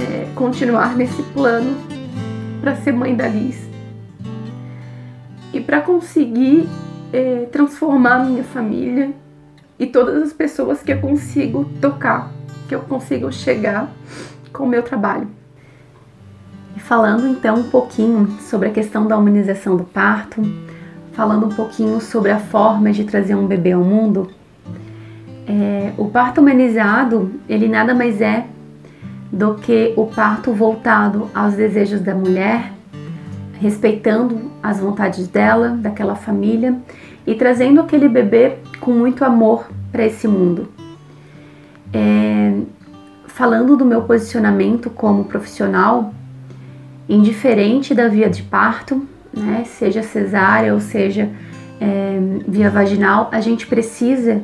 é, 0.00 0.28
continuar 0.34 0.96
nesse 0.96 1.22
plano 1.22 1.76
para 2.60 2.76
ser 2.76 2.92
mãe 2.92 3.14
da 3.14 3.28
Liz 3.28 3.68
e 5.52 5.60
para 5.60 5.80
conseguir 5.80 6.68
é, 7.12 7.46
transformar 7.52 8.24
minha 8.24 8.42
família 8.42 9.12
e 9.78 9.86
todas 9.86 10.22
as 10.22 10.32
pessoas 10.32 10.82
que 10.82 10.92
eu 10.92 11.00
consigo 11.00 11.64
tocar, 11.80 12.32
que 12.68 12.74
eu 12.74 12.80
consigo 12.80 13.30
chegar 13.30 13.92
com 14.54 14.62
o 14.62 14.68
meu 14.68 14.82
trabalho. 14.82 15.26
E 16.74 16.80
falando 16.80 17.26
então 17.26 17.56
um 17.56 17.64
pouquinho 17.64 18.26
sobre 18.40 18.68
a 18.68 18.72
questão 18.72 19.06
da 19.06 19.18
humanização 19.18 19.76
do 19.76 19.84
parto, 19.84 20.40
falando 21.12 21.46
um 21.46 21.50
pouquinho 21.50 22.00
sobre 22.00 22.30
a 22.30 22.38
forma 22.38 22.90
de 22.92 23.04
trazer 23.04 23.34
um 23.34 23.46
bebê 23.46 23.72
ao 23.72 23.82
mundo, 23.82 24.30
é, 25.46 25.92
o 25.98 26.06
parto 26.06 26.40
humanizado 26.40 27.32
ele 27.48 27.68
nada 27.68 27.94
mais 27.94 28.20
é 28.20 28.46
do 29.30 29.56
que 29.56 29.92
o 29.96 30.06
parto 30.06 30.52
voltado 30.52 31.28
aos 31.34 31.54
desejos 31.54 32.00
da 32.00 32.14
mulher, 32.14 32.72
respeitando 33.60 34.50
as 34.62 34.80
vontades 34.80 35.28
dela, 35.28 35.70
daquela 35.70 36.14
família 36.14 36.78
e 37.26 37.34
trazendo 37.34 37.80
aquele 37.80 38.08
bebê 38.08 38.58
com 38.80 38.92
muito 38.92 39.24
amor 39.24 39.66
para 39.90 40.06
esse 40.06 40.26
mundo. 40.28 40.68
É, 41.92 42.52
falando 43.34 43.76
do 43.76 43.84
meu 43.84 44.02
posicionamento 44.02 44.88
como 44.88 45.24
profissional, 45.24 46.14
indiferente 47.08 47.92
da 47.92 48.06
via 48.06 48.30
de 48.30 48.44
parto, 48.44 49.04
né, 49.36 49.64
seja 49.66 50.04
cesárea 50.04 50.72
ou 50.72 50.78
seja 50.80 51.28
é, 51.80 52.16
via 52.46 52.70
vaginal, 52.70 53.28
a 53.32 53.40
gente 53.40 53.66
precisa 53.66 54.40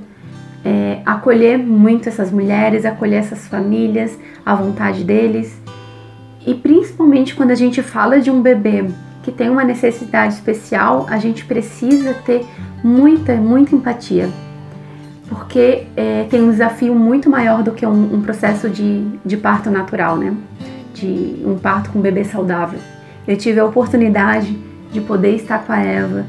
é, 0.65 1.03
acolher 1.07 1.57
muito 1.57 2.09
essas 2.09 2.33
mulheres, 2.33 2.85
acolher 2.85 3.21
essas 3.21 3.47
famílias, 3.47 4.19
a 4.45 4.57
vontade 4.57 5.05
deles. 5.05 5.57
E 6.45 6.53
principalmente 6.53 7.37
quando 7.37 7.53
a 7.53 7.55
gente 7.55 7.81
fala 7.85 8.21
de 8.21 8.29
um 8.29 8.43
bebê 8.43 8.91
que 9.23 9.31
tem 9.31 9.49
uma 9.49 9.63
necessidade 9.63 10.35
especial, 10.35 11.07
a 11.09 11.19
gente 11.19 11.45
precisa 11.45 12.13
ter 12.13 12.45
muita, 12.83 13.37
muita 13.37 13.73
empatia. 13.73 14.29
Porque 15.31 15.87
é, 15.97 16.27
tem 16.29 16.43
um 16.43 16.51
desafio 16.51 16.95
muito 16.95 17.31
maior 17.31 17.63
do 17.63 17.71
que 17.71 17.87
um, 17.87 18.15
um 18.15 18.21
processo 18.21 18.69
de, 18.69 19.07
de 19.25 19.37
parto 19.37 19.71
natural, 19.71 20.17
né? 20.17 20.37
De 20.93 21.37
um 21.47 21.57
parto 21.57 21.91
com 21.91 22.01
um 22.01 22.03
bebê 22.03 22.25
saudável. 22.25 22.81
Eu 23.27 23.37
tive 23.37 23.61
a 23.61 23.65
oportunidade 23.65 24.59
de 24.93 25.01
poder 25.01 25.37
estar 25.37 25.61
com 25.61 25.73
a 25.73 25.81
Eva 25.81 26.27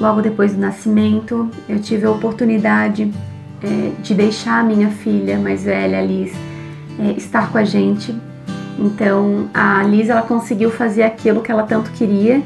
logo 0.00 0.22
depois 0.22 0.54
do 0.54 0.60
nascimento. 0.60 1.50
Eu 1.68 1.78
tive 1.78 2.06
a 2.06 2.10
oportunidade 2.10 3.12
é, 3.62 3.90
de 4.02 4.14
deixar 4.14 4.60
a 4.60 4.62
minha 4.62 4.88
filha 4.88 5.38
mais 5.38 5.64
velha, 5.64 6.00
Liz, 6.00 6.32
é, 6.98 7.12
estar 7.12 7.52
com 7.52 7.58
a 7.58 7.64
gente. 7.64 8.14
Então 8.78 9.48
a 9.52 9.82
Liz 9.82 10.08
ela 10.08 10.22
conseguiu 10.22 10.70
fazer 10.70 11.02
aquilo 11.02 11.40
que 11.40 11.50
ela 11.50 11.62
tanto 11.62 11.90
queria, 11.92 12.42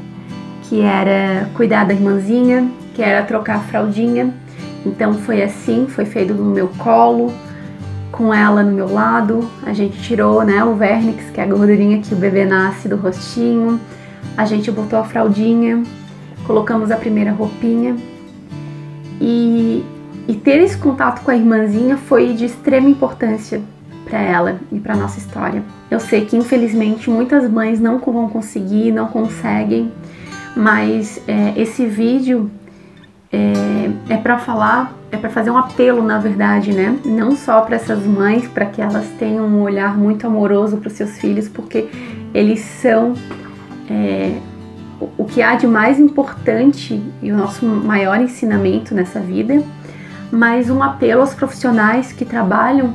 que 0.65 0.81
era 0.81 1.49
cuidar 1.55 1.85
da 1.85 1.93
irmãzinha, 1.93 2.71
que 2.95 3.03
era 3.03 3.25
trocar 3.25 3.57
a 3.57 3.61
fraldinha. 3.61 4.33
Então 4.85 5.15
foi 5.15 5.43
assim, 5.43 5.87
foi 5.89 6.05
feito 6.05 6.33
no 6.33 6.45
meu 6.45 6.69
colo, 6.79 7.33
com 8.11 8.33
ela 8.33 8.63
no 8.63 8.73
meu 8.73 8.93
lado. 8.93 9.49
A 9.65 9.73
gente 9.73 10.01
tirou 10.01 10.45
né, 10.45 10.65
o 10.65 10.75
vernix, 10.75 11.31
que 11.31 11.41
é 11.41 11.45
a 11.45 11.47
gordurinha 11.47 12.01
que 12.01 12.15
o 12.15 12.17
bebê 12.17 12.45
nasce 12.45 12.89
do 12.89 12.97
rostinho. 12.97 13.81
A 14.37 14.45
gente 14.45 14.71
botou 14.71 14.99
a 14.99 15.05
fraldinha, 15.05 15.83
colocamos 16.47 16.91
a 16.91 16.97
primeira 16.97 17.33
roupinha. 17.33 17.97
E 19.21 19.85
e 20.31 20.35
ter 20.35 20.61
esse 20.61 20.79
contato 20.79 21.25
com 21.25 21.31
a 21.33 21.37
irmãzinha 21.37 21.97
foi 21.97 22.35
de 22.35 22.45
extrema 22.45 22.89
importância 22.89 23.61
para 24.05 24.21
ela 24.21 24.61
e 24.71 24.79
para 24.79 24.95
nossa 24.95 25.19
história. 25.19 25.61
Eu 25.91 25.99
sei 25.99 26.25
que 26.25 26.37
infelizmente 26.37 27.11
muitas 27.11 27.51
mães 27.51 27.81
não 27.81 27.99
vão 27.99 28.29
conseguir, 28.29 28.93
não 28.93 29.09
conseguem, 29.09 29.91
mas 30.55 31.21
é, 31.27 31.53
esse 31.57 31.85
vídeo 31.85 32.49
é, 33.33 33.91
é 34.09 34.17
para 34.17 34.39
falar, 34.39 34.95
é 35.11 35.17
para 35.17 35.31
fazer 35.31 35.51
um 35.51 35.57
apelo, 35.57 36.03
na 36.03 36.19
verdade, 36.19 36.73
né? 36.73 36.99
Não 37.05 37.37
só 37.37 37.61
para 37.63 37.77
essas 37.77 38.05
mães, 38.05 38.47
para 38.49 38.67
que 38.67 38.81
elas 38.81 39.07
tenham 39.19 39.47
um 39.47 39.63
olhar 39.63 39.97
muito 39.97 40.27
amoroso 40.27 40.77
para 40.79 40.89
os 40.89 40.95
seus 40.95 41.19
filhos, 41.19 41.49
porque 41.49 41.89
eles 42.35 42.61
são 42.61 43.15
é, 43.89 44.37
o 45.17 45.25
que 45.25 45.43
há 45.43 45.55
de 45.55 45.67
mais 45.67 45.99
importante 45.99 47.03
e 47.23 47.33
o 47.33 47.37
nosso 47.37 47.65
maior 47.65 48.21
ensinamento 48.21 48.95
nessa 48.95 49.21
vida 49.21 49.63
mas 50.31 50.71
um 50.71 50.83
apelo 50.83 51.23
aos 51.23 51.35
profissionais 51.35 52.13
que 52.13 52.25
trabalham 52.25 52.95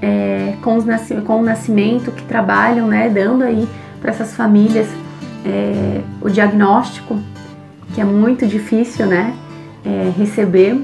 é, 0.00 0.56
com, 0.62 0.76
os, 0.76 0.84
com, 1.24 1.40
o 1.40 1.42
nascimento, 1.42 2.10
que 2.10 2.24
trabalham, 2.24 2.88
né, 2.88 3.08
dando 3.08 3.44
aí 3.44 3.68
para 4.00 4.10
essas 4.10 4.34
famílias 4.34 4.88
é, 5.44 6.00
o 6.20 6.28
diagnóstico, 6.28 7.18
que 7.94 8.00
é 8.00 8.04
muito 8.04 8.46
difícil, 8.46 9.06
né, 9.06 9.32
é, 9.84 10.12
receber, 10.16 10.80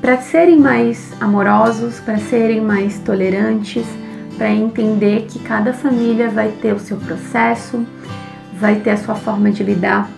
para 0.00 0.18
serem 0.20 0.58
mais 0.58 1.12
amorosos, 1.20 2.00
para 2.00 2.18
serem 2.18 2.60
mais 2.60 2.98
tolerantes, 2.98 3.86
para 4.36 4.50
entender 4.50 5.26
que 5.28 5.38
cada 5.38 5.72
família 5.72 6.28
vai 6.28 6.48
ter 6.48 6.74
o 6.74 6.78
seu 6.78 6.96
processo, 6.96 7.86
vai 8.58 8.76
ter 8.76 8.90
a 8.90 8.96
sua 8.96 9.14
forma 9.14 9.50
de 9.50 9.62
lidar 9.62 10.10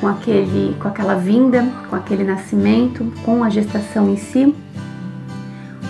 com, 0.00 0.08
aquele, 0.08 0.74
com 0.80 0.88
aquela 0.88 1.14
vinda, 1.14 1.66
com 1.88 1.96
aquele 1.96 2.24
nascimento, 2.24 3.12
com 3.24 3.44
a 3.44 3.50
gestação 3.50 4.08
em 4.08 4.16
si. 4.16 4.54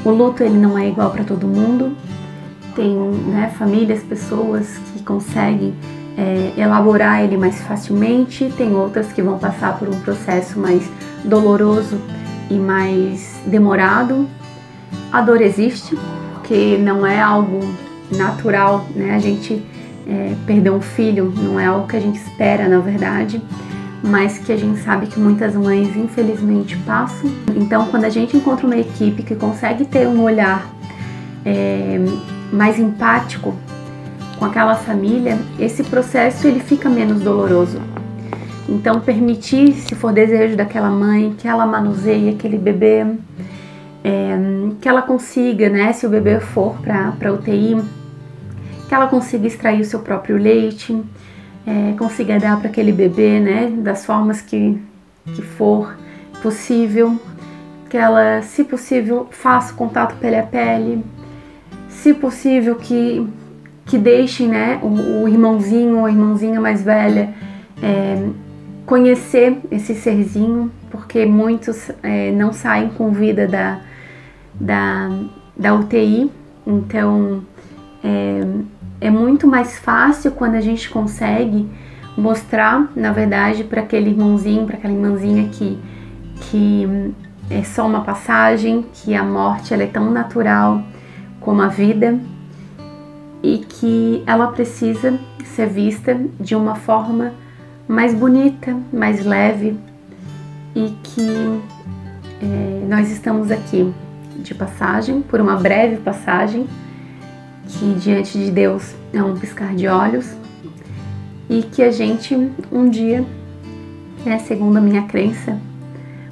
O 0.04 0.10
luto 0.10 0.42
ele 0.42 0.56
não 0.56 0.76
é 0.76 0.88
igual 0.88 1.10
para 1.10 1.22
todo 1.22 1.46
mundo. 1.46 1.96
Tem 2.74 2.96
né, 2.96 3.52
famílias, 3.58 4.02
pessoas 4.02 4.78
que 4.92 5.02
conseguem 5.02 5.74
é, 6.16 6.52
elaborar 6.56 7.22
ele 7.22 7.36
mais 7.36 7.60
facilmente, 7.62 8.52
tem 8.56 8.74
outras 8.74 9.12
que 9.12 9.22
vão 9.22 9.38
passar 9.38 9.78
por 9.78 9.88
um 9.88 10.00
processo 10.00 10.58
mais 10.58 10.88
doloroso 11.24 11.98
e 12.50 12.54
mais 12.54 13.40
demorado. 13.46 14.28
A 15.12 15.20
dor 15.20 15.40
existe, 15.40 15.96
porque 16.34 16.78
não 16.78 17.06
é 17.06 17.20
algo 17.20 17.60
natural, 18.10 18.86
né? 18.94 19.14
A 19.14 19.18
gente 19.18 19.62
é, 20.06 20.34
perder 20.46 20.70
um 20.70 20.80
filho 20.80 21.32
não 21.36 21.58
é 21.58 21.66
algo 21.66 21.86
que 21.86 21.96
a 21.96 22.00
gente 22.00 22.16
espera, 22.16 22.68
na 22.68 22.78
verdade 22.78 23.42
mas 24.02 24.38
que 24.38 24.52
a 24.52 24.56
gente 24.56 24.80
sabe 24.80 25.06
que 25.06 25.18
muitas 25.20 25.54
mães 25.54 25.94
infelizmente 25.96 26.76
passam. 26.78 27.30
Então, 27.54 27.86
quando 27.86 28.04
a 28.04 28.08
gente 28.08 28.36
encontra 28.36 28.66
uma 28.66 28.76
equipe 28.76 29.22
que 29.22 29.34
consegue 29.34 29.84
ter 29.84 30.06
um 30.06 30.22
olhar 30.22 30.66
é, 31.44 31.98
mais 32.52 32.78
empático 32.78 33.54
com 34.38 34.44
aquela 34.44 34.74
família, 34.74 35.38
esse 35.58 35.82
processo 35.82 36.46
ele 36.46 36.60
fica 36.60 36.88
menos 36.88 37.20
doloroso. 37.20 37.80
Então, 38.70 39.00
permitir, 39.00 39.72
se 39.72 39.96
for 39.96 40.12
desejo 40.12 40.56
daquela 40.56 40.88
mãe, 40.88 41.34
que 41.36 41.48
ela 41.48 41.66
manuseie 41.66 42.30
aquele 42.30 42.56
bebê, 42.56 43.04
é, 44.04 44.38
que 44.80 44.88
ela 44.88 45.02
consiga, 45.02 45.68
né, 45.68 45.92
se 45.92 46.06
o 46.06 46.08
bebê 46.08 46.38
for 46.38 46.76
para 46.80 47.32
UTI, 47.32 47.82
que 48.88 48.94
ela 48.94 49.08
consiga 49.08 49.48
extrair 49.48 49.80
o 49.80 49.84
seu 49.84 49.98
próprio 49.98 50.36
leite, 50.36 51.02
é, 51.66 51.94
consiga 51.98 52.38
dar 52.38 52.60
para 52.60 52.68
aquele 52.68 52.92
bebê, 52.92 53.40
né, 53.40 53.72
das 53.76 54.06
formas 54.06 54.40
que, 54.40 54.80
que 55.26 55.42
for 55.42 55.96
possível, 56.40 57.20
que 57.90 57.96
ela, 57.96 58.40
se 58.42 58.62
possível, 58.62 59.26
faça 59.32 59.74
contato 59.74 60.14
pele 60.20 60.36
a 60.36 60.44
pele, 60.44 61.04
se 61.88 62.14
possível 62.14 62.76
que, 62.76 63.28
que 63.84 63.98
deixem, 63.98 64.46
né, 64.46 64.78
o, 64.80 65.24
o 65.24 65.28
irmãozinho 65.28 65.98
ou 65.98 66.06
a 66.06 66.10
irmãzinha 66.10 66.60
mais 66.60 66.84
velha 66.84 67.34
é, 67.82 68.16
conhecer 68.90 69.56
esse 69.70 69.94
serzinho, 69.94 70.68
porque 70.90 71.24
muitos 71.24 71.92
é, 72.02 72.32
não 72.32 72.52
saem 72.52 72.88
com 72.88 73.12
vida 73.12 73.46
da, 73.46 73.78
da, 74.52 75.08
da 75.56 75.74
UTI, 75.76 76.28
então 76.66 77.44
é, 78.02 78.40
é 79.00 79.08
muito 79.08 79.46
mais 79.46 79.78
fácil 79.78 80.32
quando 80.32 80.56
a 80.56 80.60
gente 80.60 80.90
consegue 80.90 81.70
mostrar, 82.18 82.90
na 82.96 83.12
verdade, 83.12 83.62
para 83.62 83.80
aquele 83.80 84.10
irmãozinho, 84.10 84.66
para 84.66 84.76
aquela 84.76 84.92
irmãzinha 84.92 85.48
que, 85.50 85.78
que 86.40 87.14
é 87.48 87.62
só 87.62 87.86
uma 87.86 88.00
passagem, 88.00 88.84
que 88.92 89.14
a 89.14 89.22
morte 89.22 89.72
ela 89.72 89.84
é 89.84 89.86
tão 89.86 90.10
natural 90.10 90.82
como 91.38 91.62
a 91.62 91.68
vida 91.68 92.18
e 93.40 93.58
que 93.58 94.24
ela 94.26 94.48
precisa 94.48 95.16
ser 95.44 95.68
vista 95.68 96.20
de 96.40 96.56
uma 96.56 96.74
forma 96.74 97.34
mais 97.90 98.14
bonita, 98.14 98.76
mais 98.92 99.24
leve 99.26 99.76
e 100.76 100.94
que 101.02 101.60
é, 102.40 102.86
nós 102.88 103.10
estamos 103.10 103.50
aqui 103.50 103.92
de 104.36 104.54
passagem, 104.54 105.20
por 105.22 105.40
uma 105.40 105.56
breve 105.56 105.96
passagem 105.96 106.68
que 107.66 107.92
diante 107.94 108.38
de 108.38 108.48
Deus 108.52 108.94
é 109.12 109.20
um 109.20 109.36
piscar 109.36 109.74
de 109.74 109.88
olhos 109.88 110.36
e 111.48 111.64
que 111.64 111.82
a 111.82 111.90
gente 111.90 112.36
um 112.70 112.88
dia, 112.88 113.26
né, 114.24 114.38
segundo 114.38 114.76
a 114.76 114.80
minha 114.80 115.02
crença, 115.02 115.58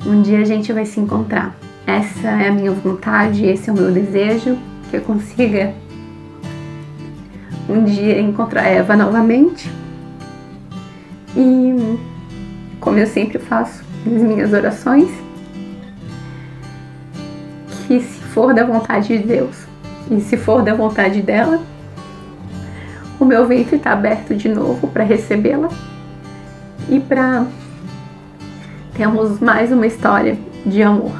um 0.07 0.23
dia 0.23 0.38
a 0.38 0.44
gente 0.44 0.73
vai 0.73 0.87
se 0.87 1.01
encontrar. 1.01 1.57
Essa 1.85 2.29
é 2.29 2.51
a 2.51 2.53
minha 2.53 2.71
vontade, 2.71 3.44
esse 3.44 3.68
é 3.68 3.73
o 3.73 3.77
meu 3.77 3.90
desejo, 3.90 4.57
que 4.88 4.97
eu 4.97 5.01
consiga 5.01 5.75
um 7.68 7.83
dia 7.83 8.21
encontrar 8.21 8.62
Eva 8.62 8.94
novamente. 8.94 9.68
E 11.37 11.99
como 12.81 12.99
eu 12.99 13.07
sempre 13.07 13.38
faço 13.38 13.85
nas 14.07 14.23
minhas 14.23 14.53
orações, 14.53 15.11
que 17.87 18.01
se 18.01 18.21
for 18.21 18.55
da 18.55 18.64
vontade 18.64 19.19
de 19.19 19.25
Deus, 19.25 19.57
e 20.11 20.21
se 20.21 20.37
for 20.37 20.62
da 20.62 20.75
vontade 20.75 21.21
dela, 21.21 21.61
o 23.21 23.25
meu 23.25 23.47
ventre 23.47 23.77
está 23.77 23.93
aberto 23.93 24.35
de 24.35 24.49
novo 24.49 24.88
para 24.88 25.05
recebê-la 25.05 25.69
e 26.88 27.01
para 27.01 27.47
termos 28.95 29.41
mais 29.41 29.73
uma 29.73 29.87
história 29.87 30.38
de 30.64 30.83
amor. 30.83 31.17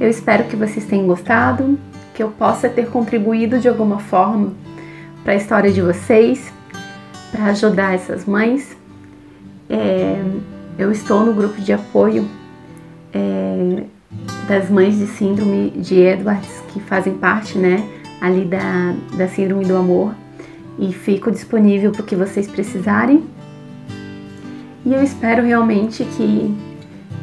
Eu 0.00 0.08
espero 0.08 0.44
que 0.44 0.56
vocês 0.56 0.84
tenham 0.86 1.06
gostado, 1.06 1.78
que 2.14 2.22
eu 2.22 2.30
possa 2.30 2.68
ter 2.68 2.88
contribuído 2.88 3.58
de 3.58 3.68
alguma 3.68 3.98
forma 3.98 4.52
para 5.22 5.34
a 5.34 5.36
história 5.36 5.70
de 5.70 5.82
vocês, 5.82 6.52
para 7.30 7.46
ajudar 7.46 7.94
essas 7.94 8.24
mães 8.24 8.76
É, 9.68 10.22
eu 10.78 10.90
estou 10.92 11.24
no 11.24 11.32
grupo 11.32 11.60
de 11.60 11.72
apoio 11.72 12.28
é, 13.12 13.84
das 14.48 14.70
mães 14.70 14.98
de 14.98 15.06
síndrome 15.06 15.70
de 15.70 15.96
Edwards, 16.00 16.62
que 16.72 16.80
fazem 16.80 17.14
parte, 17.14 17.58
né, 17.58 17.88
ali 18.20 18.44
da, 18.44 18.94
da 19.16 19.28
síndrome 19.28 19.64
do 19.64 19.76
amor, 19.76 20.14
e 20.78 20.92
fico 20.92 21.30
disponível 21.30 21.90
para 21.90 22.02
o 22.02 22.04
que 22.04 22.14
vocês 22.14 22.46
precisarem. 22.46 23.24
E 24.84 24.92
eu 24.92 25.02
espero 25.02 25.42
realmente 25.42 26.04
que, 26.04 26.54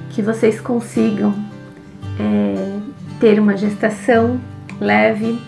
que 0.10 0.22
vocês 0.22 0.60
consigam 0.60 1.34
é, 2.20 2.80
ter 3.20 3.40
uma 3.40 3.56
gestação 3.56 4.40
leve, 4.82 5.40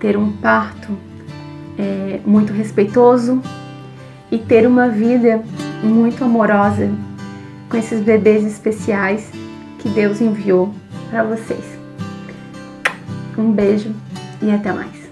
ter 0.00 0.16
um 0.16 0.32
parto 0.32 0.96
é, 1.78 2.20
muito 2.26 2.52
respeitoso 2.52 3.40
e 4.30 4.38
ter 4.38 4.66
uma 4.66 4.88
vida 4.88 5.42
muito 5.84 6.24
amorosa 6.24 6.90
com 7.68 7.76
esses 7.76 8.00
bebês 8.00 8.44
especiais 8.44 9.24
que 9.78 9.88
Deus 9.88 10.20
enviou 10.20 10.74
para 11.10 11.22
vocês. 11.22 11.64
Um 13.36 13.52
beijo 13.52 13.94
e 14.40 14.50
até 14.50 14.72
mais. 14.72 15.04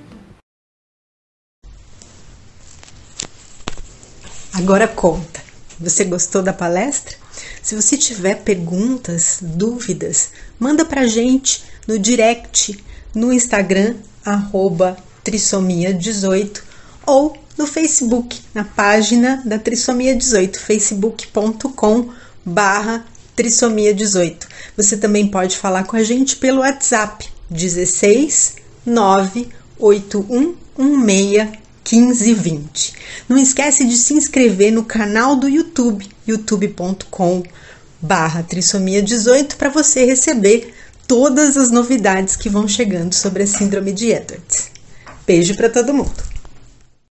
Agora 4.54 4.86
conta. 4.86 5.40
Você 5.80 6.04
gostou 6.04 6.42
da 6.42 6.52
palestra? 6.52 7.16
Se 7.60 7.74
você 7.74 7.96
tiver 7.96 8.36
perguntas, 8.42 9.38
dúvidas, 9.42 10.30
manda 10.58 10.84
pra 10.84 11.06
gente 11.06 11.64
no 11.86 11.98
direct 11.98 12.82
no 13.14 13.32
Instagram 13.32 13.96
arroba 14.24 14.96
trissomia18 15.24 16.62
ou 17.06 17.36
no 17.56 17.66
Facebook, 17.66 18.40
na 18.54 18.64
página 18.64 19.42
da 19.44 19.58
Trissomia 19.58 20.14
18, 20.14 20.58
facebook.com 20.58 22.10
barra 22.44 23.04
trissomia 23.34 23.94
18. 23.94 24.46
Você 24.76 24.96
também 24.96 25.28
pode 25.28 25.56
falar 25.56 25.84
com 25.84 25.96
a 25.96 26.02
gente 26.02 26.36
pelo 26.36 26.60
WhatsApp 26.60 27.28
16 27.50 28.56
98116 28.86 31.62
1520. 31.84 32.94
Não 33.28 33.36
esquece 33.36 33.84
de 33.84 33.96
se 33.96 34.14
inscrever 34.14 34.72
no 34.72 34.84
canal 34.84 35.36
do 35.36 35.48
YouTube, 35.48 36.08
youtube.com 36.26 37.42
barra 38.00 38.42
trissomia 38.42 39.02
18 39.02 39.56
para 39.56 39.68
você 39.68 40.04
receber 40.04 40.74
todas 41.06 41.56
as 41.56 41.70
novidades 41.70 42.36
que 42.36 42.48
vão 42.48 42.66
chegando 42.66 43.14
sobre 43.14 43.42
a 43.42 43.46
síndrome 43.46 43.92
de 43.92 44.10
Edwards. 44.10 44.70
Beijo 45.26 45.56
para 45.56 45.68
todo 45.68 45.94
mundo! 45.94 46.31